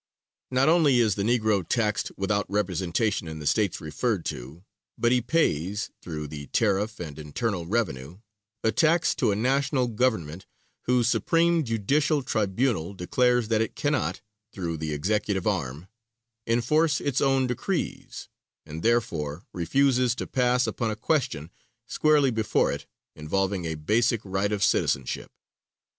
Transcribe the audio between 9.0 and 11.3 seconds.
to a National government whose